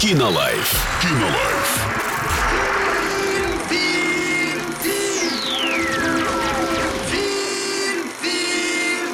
Кинолайф. 0.00 0.68
Кинолайф. 1.02 2.78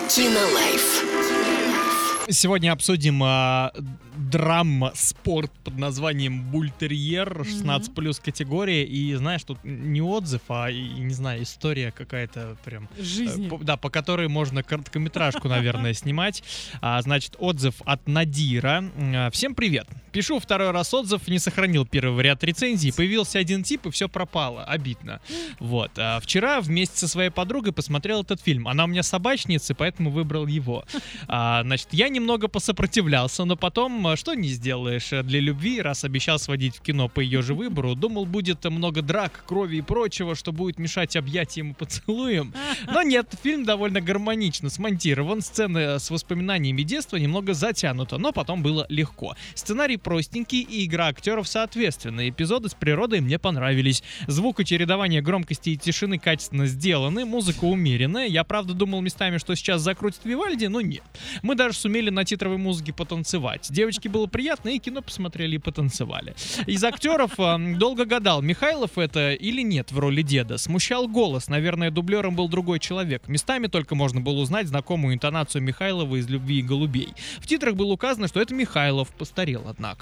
Кинолайф. 0.09 1.05
Сегодня 2.31 2.73
обсудим 2.73 3.23
а, 3.23 3.73
драма 4.17 4.93
спорт 4.95 5.53
под 5.63 5.77
названием 5.77 6.43
Бультерьер 6.51 7.45
16 7.45 7.95
плюс 7.95 8.19
категория. 8.19 8.85
И 8.85 9.15
знаешь, 9.15 9.43
тут 9.45 9.59
не 9.63 10.01
отзыв, 10.01 10.41
а 10.49 10.71
и, 10.71 10.83
не 11.01 11.13
знаю, 11.13 11.43
история 11.43 11.93
какая-то 11.93 12.57
прям. 12.65 12.89
э, 12.97 13.03
Жизни. 13.03 13.49
по- 13.49 13.59
да, 13.59 13.77
по 13.77 13.91
которой 13.91 14.29
можно 14.29 14.63
короткометражку, 14.63 15.49
наверное, 15.49 15.93
снимать. 15.95 16.43
А, 16.81 17.01
значит, 17.03 17.37
отзыв 17.39 17.75
от 17.85 18.07
Надира. 18.09 18.85
А, 18.97 19.31
Всем 19.31 19.55
привет. 19.55 19.87
Пишу 20.15 20.39
второй 20.39 20.71
раз 20.71 20.95
отзыв, 20.95 21.27
не 21.27 21.41
сохранил 21.41 21.85
первый 21.85 22.15
вариант 22.15 22.45
рецензии. 22.45 22.93
Появился 22.93 23.41
один 23.41 23.65
тип, 23.65 23.87
и 23.87 23.91
все 23.91 24.09
пропало. 24.09 24.63
Обидно. 24.63 25.21
Вот. 25.59 25.91
А 25.97 26.21
вчера 26.21 26.61
вместе 26.61 26.97
со 26.97 27.09
своей 27.09 27.31
подругой 27.31 27.73
посмотрел 27.73 28.23
этот 28.23 28.41
фильм. 28.41 28.69
Она 28.69 28.85
у 28.85 28.87
меня 28.87 29.03
собачница, 29.03 29.75
поэтому 29.75 30.11
выбрал 30.11 30.47
его. 30.47 30.85
А, 31.27 31.65
значит, 31.65 31.89
я 31.91 32.09
немного 32.09 32.47
посопротивлялся, 32.47 33.45
но 33.45 33.57
потом, 33.57 34.07
а, 34.07 34.17
что 34.17 34.35
не 34.35 34.51
сделаешь 34.51 35.09
для 35.11 35.41
любви, 35.41 35.83
раз 35.83 36.05
обещал 36.05 36.39
сводить 36.39 36.77
в 36.77 36.81
кино 36.81 37.09
по 37.09 37.19
ее 37.19 37.43
же 37.43 37.55
выбору, 37.55 37.97
думал, 37.97 38.25
будет 38.25 38.65
много 38.67 39.03
драк, 39.03 39.43
крови 39.49 39.79
и 39.79 39.83
прочего, 39.83 40.37
что 40.37 40.53
будет 40.53 40.79
мешать 40.79 41.17
объятиям 41.17 41.73
и 41.73 41.75
поцелуям. 41.75 42.55
Но 42.87 43.03
нет, 43.03 43.35
фильм 43.43 43.65
довольно 43.65 44.01
гармонично 44.01 44.71
смонтирован, 44.71 45.41
сцены 45.41 45.99
с 45.99 46.09
воспоминаниями 46.09 46.83
детства 46.83 47.17
немного 47.17 47.53
затянута, 47.53 48.17
но 48.17 48.31
потом 48.31 48.63
было 48.63 48.87
легко. 48.89 49.35
Сценарий 49.55 49.97
простенький 50.05 50.61
и 50.61 50.85
игра 50.85 51.09
актеров 51.09 51.49
соответственная. 51.49 52.29
Эпизоды 52.29 52.69
с 52.69 52.75
природой 52.75 53.21
мне 53.21 53.39
понравились. 53.39 54.05
Звук 54.29 54.61
и 54.61 54.65
чередование 54.65 55.23
громкости 55.23 55.71
и 55.71 55.77
тишины 55.77 56.19
качественно 56.19 56.67
сделаны, 56.67 57.25
музыка 57.25 57.65
умеренная. 57.65 58.27
Я 58.27 58.45
правда 58.45 58.75
думал 58.75 59.01
местами, 59.01 59.39
что 59.39 59.57
сейчас 59.57 59.81
закрутит 59.81 60.21
Вивальди, 60.25 60.67
но 60.67 60.81
нет. 60.83 61.03
Мы 61.43 61.55
даже 61.55 61.77
сумели 61.77 62.11
на 62.11 62.25
титровой 62.25 62.59
музыке 62.59 62.93
потанцевать. 62.93 63.67
Девочке 63.73 64.09
было 64.09 64.27
приятно, 64.27 64.69
и 64.69 64.79
кино 64.79 65.01
посмотрели 65.01 65.57
и 65.57 65.59
потанцевали. 65.59 66.35
Из 66.67 66.85
актеров 66.85 67.41
э, 67.41 67.75
долго 67.77 68.05
гадал, 68.05 68.43
Михайлов 68.43 68.99
это 68.99 69.33
или 69.33 69.63
нет 69.63 69.91
в 69.91 69.99
роли 69.99 70.21
деда. 70.21 70.59
Смущал 70.59 71.09
голос, 71.09 71.49
наверное, 71.49 71.91
дублером 71.91 72.37
был 72.37 72.49
другой 72.49 72.79
человек. 72.79 73.27
Местами 73.27 73.69
только 73.69 73.95
можно 73.95 74.21
было 74.21 74.41
узнать 74.41 74.69
знакомую 74.69 75.15
интонацию 75.15 75.63
Михайлова 75.63 76.17
из 76.17 76.29
«Любви 76.29 76.59
и 76.59 76.63
голубей». 76.63 77.15
В 77.39 77.47
титрах 77.47 77.75
было 77.75 77.93
указано, 77.93 78.29
что 78.29 78.41
это 78.41 78.55
Михайлов, 78.55 79.09
постарел, 79.15 79.65
однако. 79.67 79.94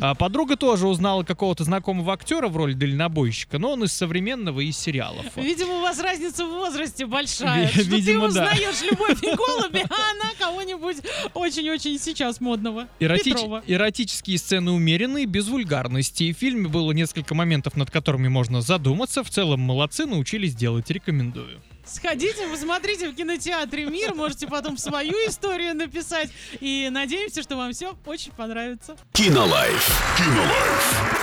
А, 0.00 0.14
подруга 0.14 0.56
тоже 0.56 0.86
узнала 0.86 1.22
какого-то 1.22 1.64
знакомого 1.64 2.12
актера 2.12 2.48
в 2.48 2.56
роли 2.56 2.72
дальнобойщика, 2.74 3.58
но 3.58 3.72
он 3.72 3.84
из 3.84 3.92
современного 3.92 4.60
и 4.60 4.66
из 4.68 4.78
сериалов. 4.78 5.24
Видимо, 5.36 5.78
у 5.78 5.80
вас 5.80 6.00
разница 6.00 6.44
в 6.46 6.50
возрасте 6.50 7.06
большая. 7.06 7.66
Ви- 7.66 7.82
что 7.82 7.90
видимо, 7.96 8.28
ты 8.28 8.34
да. 8.34 8.42
узнаешь 8.44 8.82
любовь 8.90 9.22
и 9.22 9.34
голуби, 9.34 9.84
а 9.88 10.10
она 10.12 10.30
кого-нибудь 10.38 10.96
очень-очень 11.34 11.98
сейчас 11.98 12.40
модного. 12.40 12.88
Эротич- 13.00 13.24
Петрова. 13.34 13.62
Эротические 13.66 14.38
сцены 14.38 14.70
умеренные, 14.72 15.26
без 15.26 15.48
вульгарности. 15.48 16.32
В 16.32 16.36
фильме 16.38 16.68
было 16.68 16.92
несколько 16.92 17.34
моментов, 17.34 17.76
над 17.76 17.90
которыми 17.90 18.28
можно 18.28 18.60
задуматься. 18.60 19.22
В 19.24 19.30
целом 19.30 19.60
молодцы, 19.60 20.06
научились 20.06 20.54
делать, 20.54 20.90
рекомендую. 20.90 21.60
Сходите, 21.90 22.46
посмотрите 22.48 23.08
в 23.08 23.14
кинотеатре 23.14 23.86
«Мир», 23.86 24.14
можете 24.14 24.46
потом 24.46 24.76
свою 24.76 25.14
историю 25.26 25.74
написать. 25.74 26.30
И 26.60 26.88
надеемся, 26.90 27.42
что 27.42 27.56
вам 27.56 27.72
все 27.72 27.96
очень 28.04 28.32
понравится. 28.32 28.96
Кинолайф. 29.12 29.88
Кинолайф. 30.18 31.18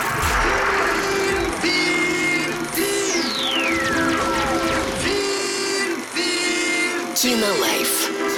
Кинолайф. 7.15 8.34